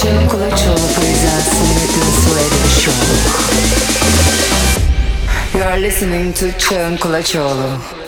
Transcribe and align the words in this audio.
Jim 0.00 0.28
Kulachov 0.28 0.78
presents 0.94 1.52
Nathan 1.74 2.10
Swedish 2.22 2.74
Show. 2.82 3.00
You 5.58 5.64
are 5.64 5.78
listening 5.80 6.32
to 6.34 6.52
Jim 6.52 6.96
Kulachov. 6.98 8.07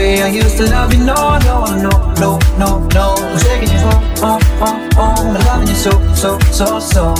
Way 0.00 0.22
I 0.22 0.28
used 0.28 0.56
to 0.56 0.64
love 0.64 0.94
you, 0.94 1.04
no, 1.04 1.36
no, 1.44 1.76
no, 1.76 1.92
no, 2.16 2.38
no, 2.56 2.88
no. 2.88 3.14
I'm 3.20 3.38
Taking 3.38 3.68
you 3.68 3.80
home, 3.84 4.00
home, 4.16 4.40
home, 4.56 4.90
home. 4.96 5.36
I'm 5.36 5.44
loving 5.44 5.68
you 5.68 5.74
so, 5.74 5.90
so, 6.14 6.38
so, 6.50 6.80
so. 6.80 7.12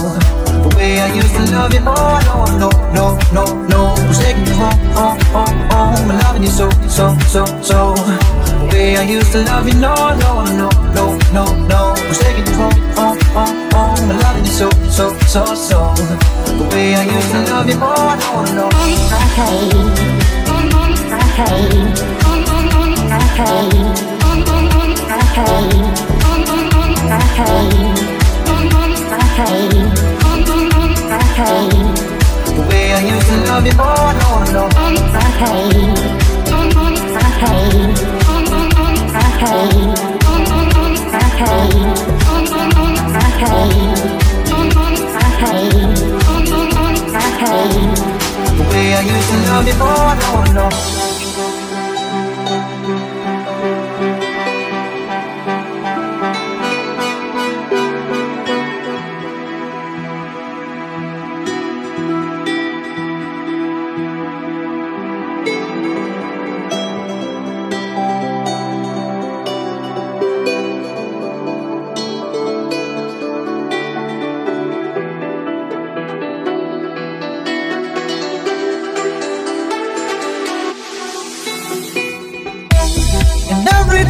The 0.49 0.75
way 0.77 0.99
I 0.99 1.13
used 1.13 1.35
to 1.37 1.45
love 1.53 1.75
you, 1.75 1.81
oh, 1.85 2.17
no, 2.25 2.49
no, 2.57 2.71
no, 2.97 3.19
no, 3.37 3.45
no. 3.69 3.81
I'm 4.01 4.15
Taking 4.15 4.47
you 4.47 4.55
home, 4.55 4.81
home, 4.97 5.21
home, 5.29 5.59
home. 5.69 5.93
I'm 5.93 6.19
loving 6.25 6.43
you 6.45 6.49
so, 6.49 6.71
so, 6.89 7.13
so, 7.29 7.45
so. 7.61 7.93
The 8.01 8.71
way 8.73 8.97
I 8.97 9.03
used 9.03 9.31
to 9.33 9.45
love 9.45 9.69
you, 9.69 9.75
no, 9.75 9.93
no, 10.17 10.45
no, 10.57 10.71
no, 10.97 11.19
no, 11.37 11.45
no. 11.69 11.93
I'm 12.01 12.15
Taking 12.15 12.47
you 12.47 12.55
home, 12.55 12.81
home, 12.97 13.21
home, 13.37 13.71
home. 13.77 14.09
I'm 14.09 14.21
loving 14.25 14.47
you 14.47 14.53
so, 14.57 14.71
so, 14.89 15.13
so, 15.29 15.45
so. 15.55 15.93
The 16.57 16.65
way 16.73 16.95
I 16.95 17.05
used 17.05 17.31
to 17.31 17.45
love 17.45 17.69
you 17.69 17.77
more, 17.77 18.17
no, 18.25 18.41
no. 18.57 18.71
I 18.73 19.29
hate, 19.37 20.01
I 21.13 22.30
I 49.01 49.03
used 49.03 49.29
to 49.31 49.37
love 49.49 49.67
you 49.67 49.75
more, 49.79 50.15
no, 50.15 50.69
no. 50.69 51.10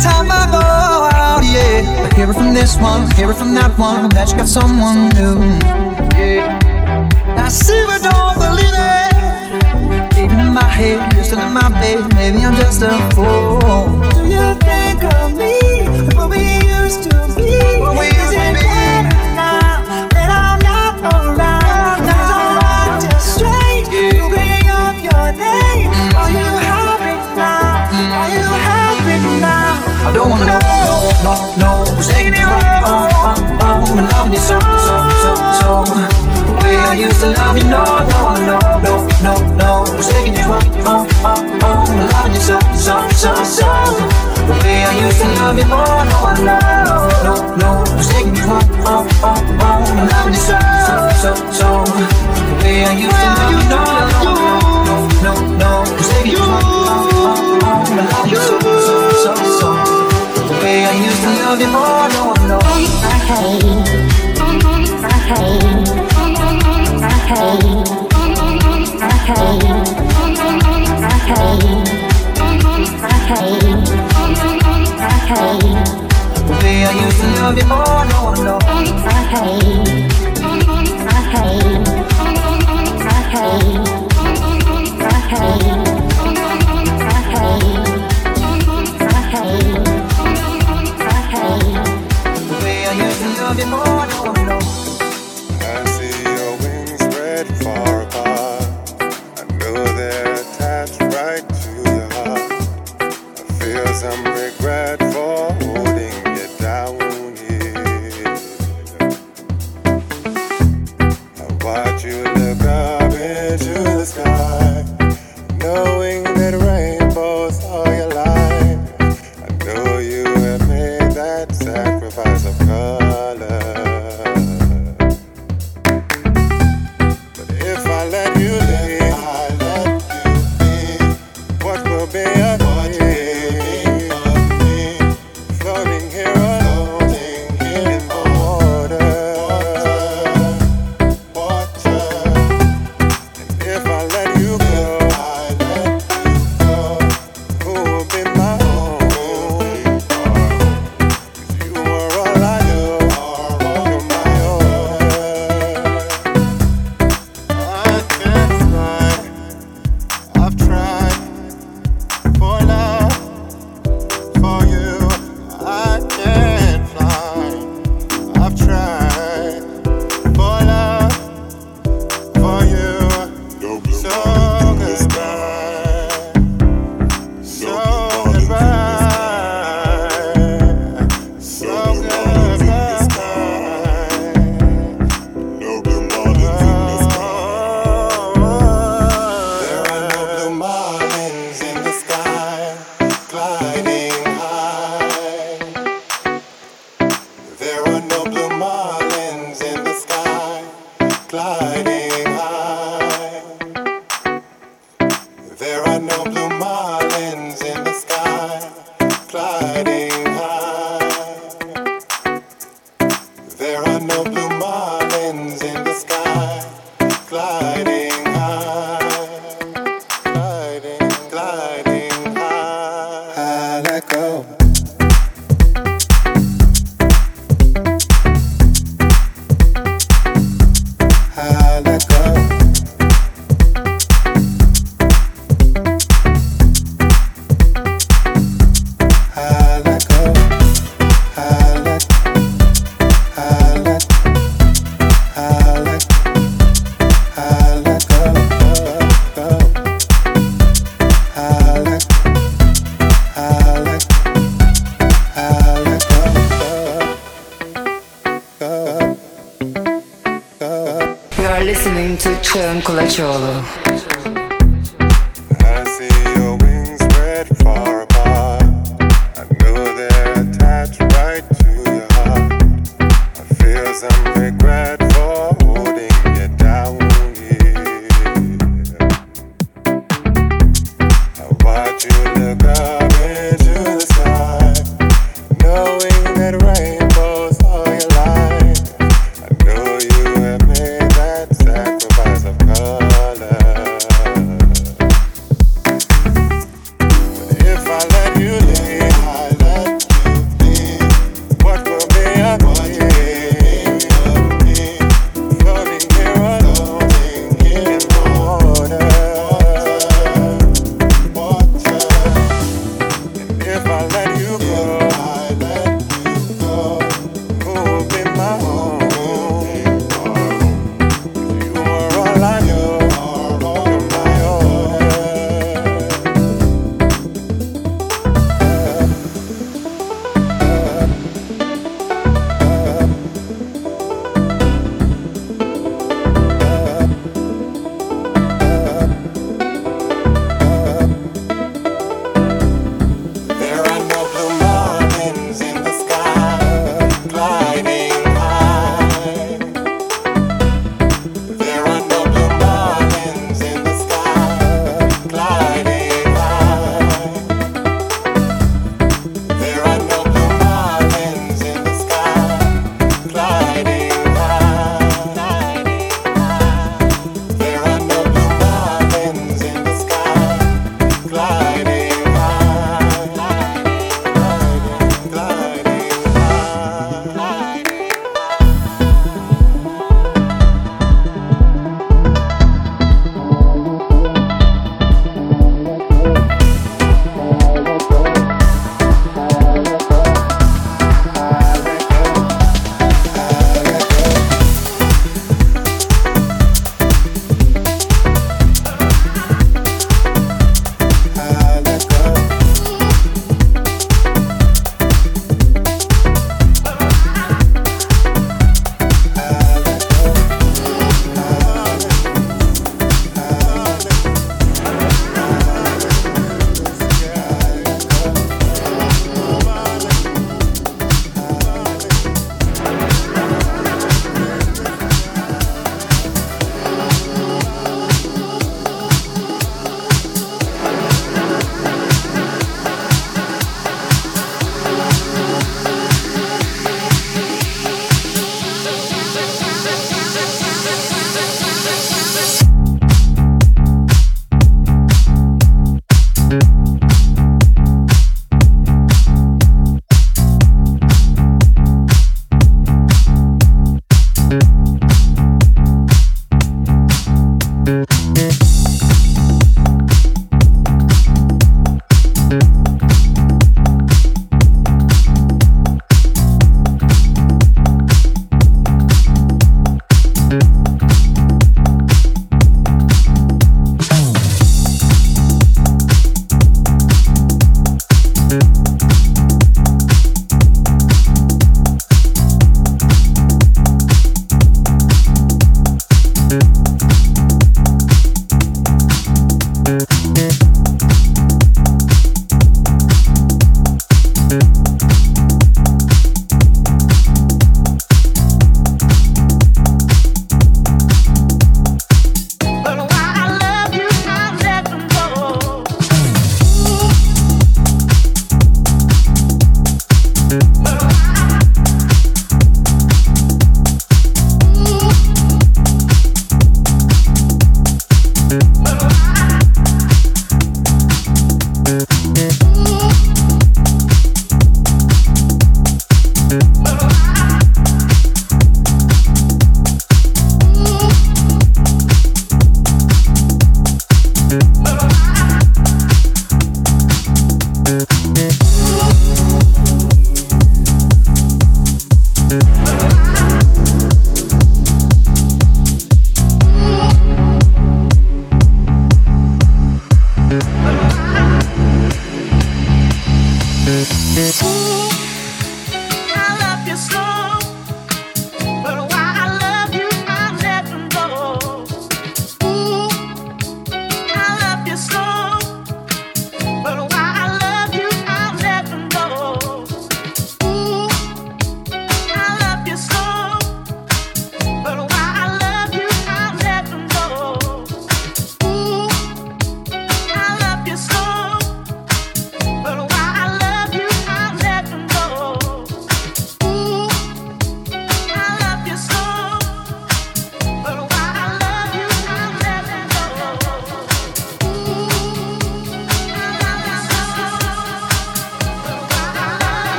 To 0.00 0.12
love 0.26 0.50
you, 0.50 0.58
oh 0.58 1.40
no, 1.42 2.02
no. 2.02 2.16
Hear 2.16 2.30
it 2.30 2.34
from 2.34 2.54
this 2.54 2.76
one, 2.76 3.10
hear 3.12 3.30
it 3.30 3.36
from 3.36 3.54
that 3.54 3.78
one, 3.78 4.08
that 4.10 4.30
you 4.30 4.36
got 4.36 4.48
someone 4.48 5.08
new. 5.16 5.40
Yeah. 6.16 6.58
I 7.36 7.48
see 7.48 7.82
but 7.86 8.02
don't 8.02 8.36
believe 8.38 8.76
it. 8.76 10.18
Even 10.18 10.40
in 10.40 10.52
my 10.52 10.64
head, 10.64 11.12
you're 11.14 11.24
still 11.24 11.40
in 11.40 11.52
my 11.52 11.68
bed. 11.80 12.12
Maybe 12.14 12.44
I'm 12.44 12.54
just 12.56 12.82
a 12.82 12.90
fool. 13.14 13.58
Do 14.12 14.26
you 14.28 14.54
think 14.60 15.02
of 15.04 15.36
me? 15.36 15.56
What 16.16 16.30
we 16.30 16.60
used 16.66 17.04
to 17.10 17.16
be? 17.36 17.50
Home, 33.20 33.44
home, 33.60 33.98
and 33.98 34.08
loving 34.12 34.32
you 34.32 34.40
so, 34.40 34.58
so, 34.58 34.94
so, 35.22 35.32
so. 35.60 35.70
The 36.46 36.52
way 36.64 36.76
I 36.76 36.94
used 36.94 37.20
to 37.20 37.28
love 37.30 37.56
you, 37.56 37.64
no, 37.64 37.84
no, 37.84 38.20
no, 38.48 38.56
no, 38.84 38.94
no, 39.24 39.34
no. 39.60 39.70
Taking 40.00 40.34
you 40.34 40.44
home, 40.48 40.64
home, 40.84 41.08
home, 41.20 41.60
home, 41.60 41.98
and 42.00 42.08
loving 42.12 42.34
you 42.34 42.40
so, 42.40 42.56
so, 42.74 42.94
so, 43.22 43.30
so. 43.44 43.68
The 44.48 44.54
way 44.64 44.84
I 44.84 44.92
used 45.04 45.20
to 45.20 45.28
love 45.36 45.58
you, 45.58 45.68
no, 45.68 45.84
no, 46.10 46.18
no, 46.48 46.56
no, 47.26 47.34
no. 47.60 47.70
Taking 48.00 48.34
you 48.36 48.44
home, 48.48 48.68
home, 48.88 49.08
home, 49.20 49.46
home, 49.60 49.98
and 50.00 50.08
loving 50.10 50.34
you 50.34 50.40
so, 50.40 50.56
so, 50.86 50.94
so, 51.22 51.30
so. 51.52 51.68
The 51.84 52.54
way 52.64 52.84
I 52.84 52.92
used 52.96 53.20
to 53.20 53.28
love 53.36 53.52
you, 53.52 53.62
no, 53.68 53.82
no, 54.24 54.32
no, 54.88 54.96
no, 55.24 55.34
no. 55.60 55.70
Taking 56.08 56.32
you 56.32 56.38
home, 56.40 56.64
home, 56.88 57.10
home, 57.20 57.60
home, 57.60 57.98
and 58.00 58.08
loving 58.10 58.32
you 58.32 58.40
so, 58.40 58.54
so, 58.60 58.94
so, 59.22 59.60
so 59.60 59.69
I 60.70 60.92
used 60.92 61.22
to 61.22 61.28
love 61.30 61.60
you 61.60 61.66
more, 61.66 62.08
no. 62.08 62.32
I. 62.38 63.80
The 76.46 76.54
way 76.62 76.84
I 76.84 76.92
used 77.04 77.20
to 77.20 77.26
love 77.40 77.58
you 77.58 77.66
more, 77.66 78.04
no, 78.06 78.58
I 78.62 79.18
hate. 79.32 80.00
the 93.60 93.66
morning. 93.66 94.19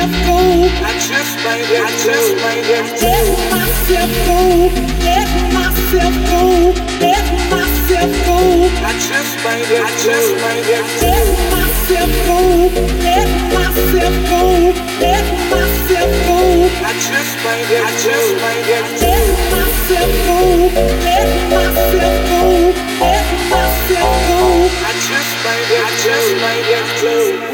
myself 0.00 0.26
go. 0.26 0.38
I 0.80 0.92
just 0.98 1.36
made 1.44 1.68
it. 1.68 1.80
I 1.80 1.90
just 2.00 2.32
made 2.40 2.64
it. 2.64 2.84
Let 3.04 3.26
myself 3.52 4.10
go. 4.26 4.40
Let 5.04 5.28
myself 5.52 6.14
go. 6.30 6.72
Let 7.00 7.26
myself 7.50 8.10
go. 8.24 8.38
I 8.80 8.92
just 8.96 9.34
made 9.44 9.68
it. 9.68 9.82
I 9.84 9.90
just 10.00 10.32
made 10.40 10.68
it. 10.72 10.84
Let 11.04 11.26
myself 11.52 12.10
go. 12.26 12.40
Let 13.04 13.28
myself 13.52 14.16
go. 14.30 14.42
Let 15.04 15.26
myself 15.52 16.10
go. 16.26 16.38
I 16.80 16.92
just 16.96 17.34
made 17.44 17.68
it. 17.68 17.84
I 17.84 17.92
just 18.00 18.30
made 18.40 18.68
it. 18.70 18.84
Let 19.04 19.28
myself 19.52 20.12
go. 20.26 20.38
Let 21.04 21.28
myself 21.52 22.16
go. 22.30 22.44
Let 23.04 23.28
myself 23.52 24.16
go. 24.28 24.42
I 24.80 24.96
just 25.08 25.32
made 25.44 25.70
it. 25.76 25.84
I 25.84 25.96
just 26.00 26.30
made 26.40 27.44
it. 27.44 27.49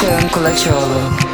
Cultural. 0.00 1.29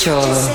Churn 0.00 0.49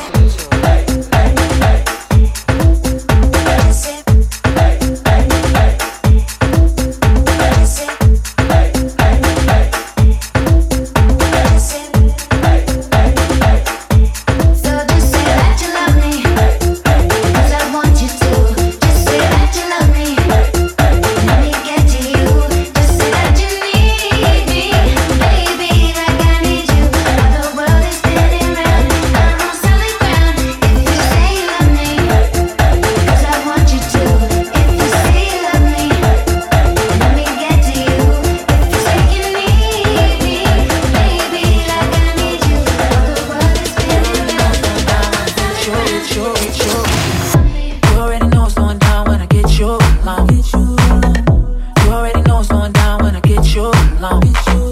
you 53.56 53.72
alone. 54.02 54.65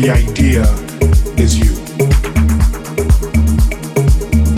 The 0.00 0.08
idea 0.08 0.62
is 1.36 1.58
you. 1.58 1.76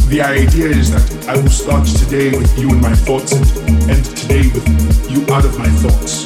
The 0.07 0.23
idea 0.23 0.69
is 0.69 0.93
that 0.95 1.27
I 1.29 1.35
will 1.35 1.51
start 1.51 1.85
today 1.85 2.31
with 2.31 2.57
you 2.57 2.71
in 2.71 2.81
my 2.81 2.95
thoughts 2.95 3.33
and 3.33 3.91
end 3.91 4.05
today 4.05 4.47
with 4.55 5.11
you 5.11 5.27
out 5.35 5.45
of 5.45 5.59
my 5.59 5.67
thoughts. 5.83 6.23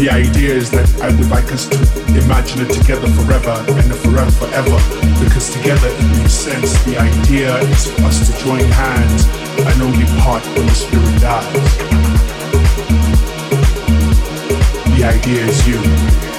The 0.00 0.08
idea 0.08 0.54
is 0.54 0.70
that 0.70 0.88
I 1.02 1.12
would 1.12 1.28
like 1.28 1.52
us 1.52 1.68
to 1.68 1.76
imagine 2.16 2.64
it 2.64 2.72
together 2.72 3.08
forever 3.12 3.60
and 3.68 3.92
forever 4.00 4.30
forever 4.40 4.78
because 5.20 5.52
together 5.52 5.88
it 5.92 6.16
makes 6.16 6.32
sense. 6.32 6.72
The 6.88 6.96
idea 6.96 7.58
is 7.60 7.92
for 7.92 8.04
us 8.08 8.24
to 8.24 8.32
join 8.42 8.64
hands 8.72 9.28
and 9.68 9.82
only 9.82 10.06
part 10.24 10.42
when 10.56 10.64
the 10.64 10.72
spirit 10.72 11.20
dies. 11.20 11.76
The 14.96 15.04
idea 15.04 15.44
is 15.44 15.68
you. 15.68 16.31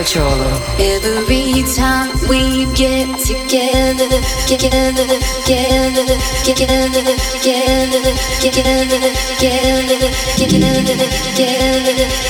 Every 0.00 1.62
time 1.76 2.08
we 2.26 2.64
get 2.74 3.18
together, 3.20 4.08
together, 4.48 5.04
together, 5.44 6.16
together, 6.42 7.12
together, 7.36 8.16
together, 8.40 8.80
together, 8.80 9.12
together, 9.28 10.08
together, 10.30 10.64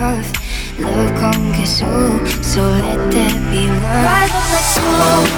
love. 0.00 0.32
Love 0.78 1.12
conquers 1.18 1.82
all, 1.82 2.24
so 2.42 2.62
let 2.62 3.10
there 3.10 3.38
be 3.50 3.66
love. 3.66 3.82
Rise 4.06 4.34
up 4.38 4.46
like 4.54 4.70
smoke, 4.78 5.30